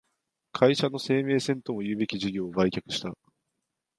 [0.51, 3.13] 会社の生命線ともいうべき事業を売却した